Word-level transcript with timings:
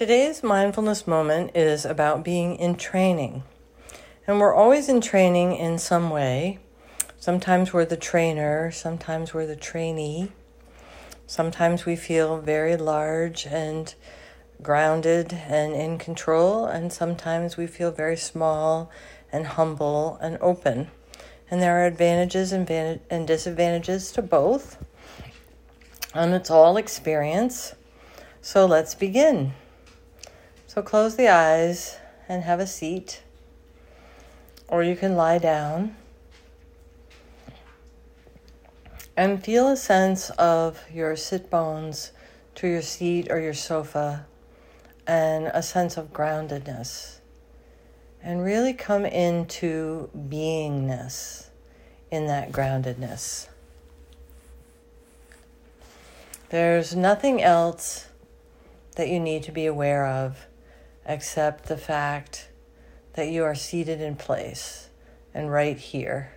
Today's 0.00 0.42
mindfulness 0.42 1.06
moment 1.06 1.54
is 1.54 1.84
about 1.84 2.24
being 2.24 2.56
in 2.56 2.76
training. 2.76 3.42
And 4.26 4.40
we're 4.40 4.54
always 4.54 4.88
in 4.88 5.02
training 5.02 5.54
in 5.54 5.76
some 5.76 6.08
way. 6.08 6.58
Sometimes 7.18 7.74
we're 7.74 7.84
the 7.84 7.98
trainer, 7.98 8.70
sometimes 8.70 9.34
we're 9.34 9.44
the 9.44 9.56
trainee. 9.56 10.32
Sometimes 11.26 11.84
we 11.84 11.96
feel 11.96 12.40
very 12.40 12.78
large 12.78 13.44
and 13.44 13.94
grounded 14.62 15.34
and 15.34 15.74
in 15.74 15.98
control, 15.98 16.64
and 16.64 16.90
sometimes 16.90 17.58
we 17.58 17.66
feel 17.66 17.90
very 17.90 18.16
small 18.16 18.90
and 19.30 19.48
humble 19.48 20.16
and 20.22 20.38
open. 20.40 20.90
And 21.50 21.60
there 21.60 21.76
are 21.76 21.84
advantages 21.84 22.54
and, 22.54 22.70
and 23.10 23.26
disadvantages 23.26 24.12
to 24.12 24.22
both. 24.22 24.82
And 26.14 26.32
it's 26.32 26.50
all 26.50 26.78
experience. 26.78 27.74
So 28.40 28.64
let's 28.64 28.94
begin. 28.94 29.52
So 30.72 30.82
close 30.82 31.16
the 31.16 31.26
eyes 31.26 31.98
and 32.28 32.44
have 32.44 32.60
a 32.60 32.66
seat, 32.68 33.22
or 34.68 34.84
you 34.84 34.94
can 34.94 35.16
lie 35.16 35.38
down. 35.38 35.96
And 39.16 39.44
feel 39.44 39.66
a 39.66 39.76
sense 39.76 40.30
of 40.38 40.80
your 40.88 41.16
sit 41.16 41.50
bones 41.50 42.12
to 42.54 42.68
your 42.68 42.82
seat 42.82 43.32
or 43.32 43.40
your 43.40 43.52
sofa 43.52 44.26
and 45.08 45.46
a 45.52 45.60
sense 45.60 45.96
of 45.96 46.12
groundedness. 46.12 47.18
And 48.22 48.44
really 48.44 48.72
come 48.72 49.04
into 49.04 50.08
beingness 50.16 51.48
in 52.12 52.28
that 52.28 52.52
groundedness. 52.52 53.48
There's 56.50 56.94
nothing 56.94 57.42
else 57.42 58.06
that 58.94 59.08
you 59.08 59.18
need 59.18 59.42
to 59.42 59.50
be 59.50 59.66
aware 59.66 60.06
of 60.06 60.46
except 61.10 61.66
the 61.66 61.76
fact 61.76 62.48
that 63.14 63.28
you 63.28 63.42
are 63.42 63.54
seated 63.54 64.00
in 64.00 64.14
place 64.14 64.88
and 65.34 65.50
right 65.50 65.76
here. 65.76 66.32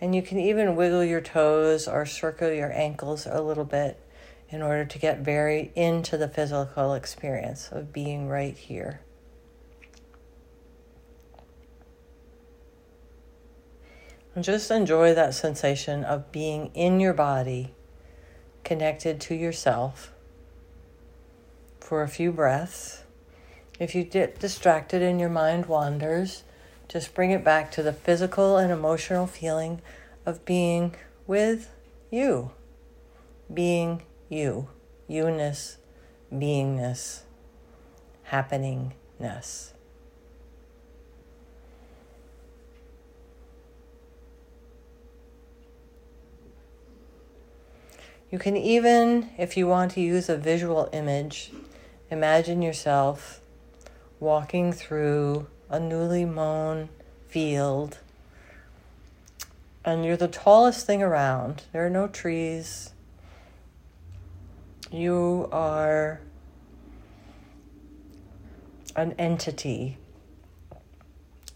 And 0.00 0.14
you 0.14 0.22
can 0.22 0.38
even 0.38 0.76
wiggle 0.76 1.04
your 1.04 1.20
toes 1.20 1.86
or 1.86 2.06
circle 2.06 2.50
your 2.50 2.72
ankles 2.72 3.26
a 3.26 3.42
little 3.42 3.66
bit 3.66 4.00
in 4.48 4.62
order 4.62 4.86
to 4.86 4.98
get 4.98 5.18
very 5.18 5.72
into 5.74 6.16
the 6.16 6.26
physical 6.26 6.94
experience 6.94 7.68
of 7.70 7.92
being 7.92 8.28
right 8.28 8.56
here. 8.56 9.02
And 14.34 14.42
just 14.42 14.70
enjoy 14.70 15.12
that 15.12 15.34
sensation 15.34 16.02
of 16.02 16.32
being 16.32 16.70
in 16.72 16.98
your 16.98 17.12
body 17.12 17.74
connected 18.64 19.20
to 19.20 19.34
yourself 19.34 20.12
for 21.78 22.02
a 22.02 22.08
few 22.08 22.32
breaths. 22.32 23.02
If 23.78 23.94
you 23.94 24.04
get 24.04 24.38
distracted 24.38 25.02
and 25.02 25.18
your 25.18 25.28
mind 25.28 25.66
wanders, 25.66 26.44
just 26.88 27.14
bring 27.14 27.30
it 27.30 27.42
back 27.42 27.70
to 27.72 27.82
the 27.82 27.92
physical 27.92 28.56
and 28.56 28.70
emotional 28.70 29.26
feeling 29.26 29.80
of 30.26 30.44
being 30.44 30.94
with 31.26 31.70
you, 32.10 32.50
being 33.52 34.02
you, 34.28 34.68
you-ness, 35.08 35.78
beingness, 36.32 37.20
happeningness. 38.30 39.72
You 48.30 48.38
can 48.38 48.56
even, 48.56 49.28
if 49.36 49.58
you 49.58 49.66
want 49.66 49.92
to 49.92 50.00
use 50.00 50.30
a 50.30 50.38
visual 50.38 50.88
image, 50.94 51.52
imagine 52.10 52.62
yourself 52.62 53.41
walking 54.22 54.72
through 54.72 55.48
a 55.68 55.80
newly 55.80 56.24
mown 56.24 56.88
field 57.26 57.98
and 59.84 60.04
you're 60.04 60.16
the 60.16 60.28
tallest 60.28 60.86
thing 60.86 61.02
around. 61.02 61.64
There 61.72 61.84
are 61.84 61.90
no 61.90 62.06
trees. 62.06 62.92
You 64.92 65.48
are 65.50 66.20
an 68.94 69.14
entity 69.18 69.96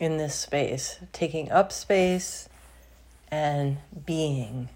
in 0.00 0.16
this 0.16 0.34
space, 0.34 0.98
taking 1.12 1.52
up 1.52 1.70
space 1.70 2.48
and 3.28 3.78
being. 4.04 4.70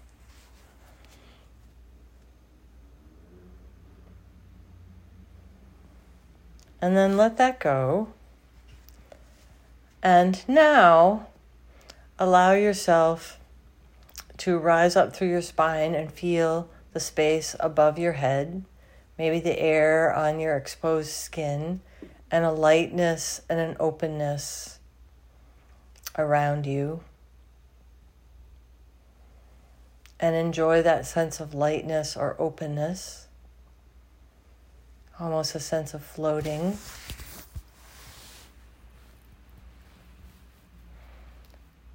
And 6.81 6.97
then 6.97 7.15
let 7.15 7.37
that 7.37 7.59
go. 7.59 8.09
And 10.01 10.43
now 10.47 11.27
allow 12.17 12.53
yourself 12.53 13.39
to 14.37 14.57
rise 14.57 14.95
up 14.95 15.15
through 15.15 15.29
your 15.29 15.43
spine 15.43 15.93
and 15.93 16.11
feel 16.11 16.67
the 16.93 16.99
space 16.99 17.55
above 17.59 17.99
your 17.99 18.13
head, 18.13 18.63
maybe 19.17 19.39
the 19.39 19.59
air 19.59 20.11
on 20.13 20.39
your 20.39 20.57
exposed 20.57 21.11
skin, 21.11 21.81
and 22.31 22.43
a 22.43 22.51
lightness 22.51 23.41
and 23.47 23.59
an 23.59 23.77
openness 23.79 24.79
around 26.17 26.65
you. 26.65 27.01
And 30.19 30.35
enjoy 30.35 30.81
that 30.81 31.05
sense 31.05 31.39
of 31.39 31.53
lightness 31.53 32.17
or 32.17 32.35
openness 32.39 33.27
almost 35.19 35.55
a 35.55 35.59
sense 35.59 35.93
of 35.93 36.03
floating. 36.03 36.77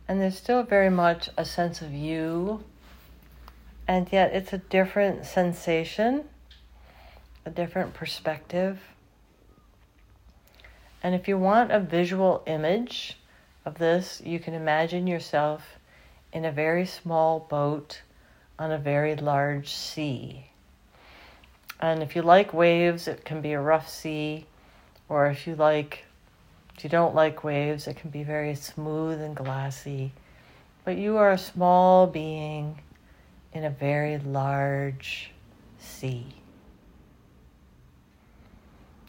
And 0.09 0.21
there's 0.21 0.37
still 0.37 0.63
very 0.63 0.91
much 0.91 1.29
a 1.37 1.45
sense 1.45 1.83
of 1.83 1.93
you, 1.93 2.63
and 3.89 4.11
yet 4.13 4.33
it's 4.33 4.53
a 4.53 4.59
different 4.59 5.27
sensation, 5.27 6.25
a 7.45 7.51
different 7.51 7.95
perspective. 7.95 8.81
And 11.03 11.15
if 11.15 11.29
you 11.29 11.37
want 11.39 11.73
a 11.73 11.81
visual 11.81 12.43
image 12.47 13.19
of 13.65 13.79
this, 13.79 14.23
you 14.25 14.39
can 14.39 14.55
imagine 14.55 15.07
yourself 15.07 15.79
in 16.33 16.45
a 16.45 16.53
very 16.53 16.87
small 16.87 17.41
boat 17.41 18.03
on 18.59 18.71
a 18.71 18.79
very 18.79 19.17
large 19.17 19.75
sea. 19.75 20.51
And 21.81 22.03
if 22.03 22.17
you 22.17 22.23
like 22.23 22.53
waves, 22.55 23.07
it 23.07 23.25
can 23.25 23.41
be 23.41 23.53
a 23.53 23.61
rough 23.61 23.89
sea. 23.89 24.47
Or 25.09 25.27
if 25.27 25.47
you 25.47 25.55
like, 25.55 26.05
if 26.77 26.85
you 26.85 26.91
don't 26.91 27.15
like 27.15 27.45
waves, 27.45 27.87
it 27.87 27.97
can 27.97 28.11
be 28.11 28.23
very 28.23 28.55
smooth 28.55 29.21
and 29.21 29.37
glassy. 29.37 30.13
But 30.85 30.97
you 30.97 31.17
are 31.17 31.33
a 31.33 31.39
small 31.39 32.07
being 32.07 32.81
in 33.53 33.65
a 33.65 33.71
very 33.71 34.19
large 34.19 35.33
sea. 35.79 36.27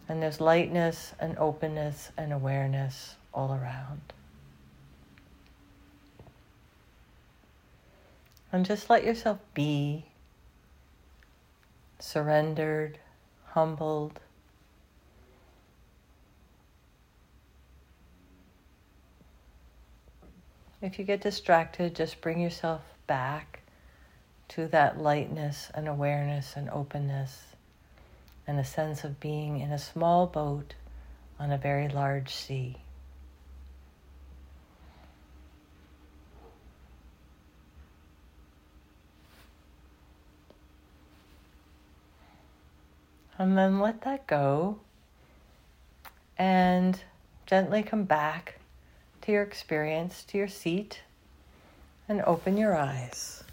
And 0.09 0.21
there's 0.21 0.39
lightness 0.39 1.13
and 1.19 1.37
openness 1.37 2.11
and 2.17 2.31
awareness 2.31 3.15
all 3.33 3.51
around. 3.51 4.01
And 8.51 8.65
just 8.65 8.89
let 8.89 9.03
yourself 9.03 9.39
be 9.53 10.05
surrendered, 11.99 12.99
humbled. 13.45 14.19
If 20.81 20.99
you 20.99 21.05
get 21.05 21.21
distracted, 21.21 21.95
just 21.95 22.21
bring 22.21 22.39
yourself 22.39 22.81
back 23.07 23.61
to 24.49 24.67
that 24.67 24.99
lightness 24.99 25.71
and 25.73 25.87
awareness 25.87 26.55
and 26.55 26.69
openness 26.69 27.43
and 28.45 28.59
a 28.59 28.63
sense 28.63 29.03
of 29.03 29.19
being 29.19 29.59
in 29.59 29.71
a 29.71 29.79
small 29.79 30.27
boat 30.27 30.75
on 31.39 31.51
a 31.51 31.57
very 31.57 31.89
large 31.89 32.33
sea. 32.33 32.77
And 43.39 43.57
then 43.57 43.79
let 43.79 44.01
that 44.01 44.25
go 44.27 44.79
and 46.37 46.99
gently 47.45 47.83
come 47.83 48.03
back 48.03 48.59
to 49.21 49.31
your 49.31 49.43
experience, 49.43 50.23
to 50.25 50.37
your 50.37 50.47
seat, 50.47 51.01
and 52.09 52.21
open 52.23 52.57
your 52.57 52.75
eyes. 52.75 53.43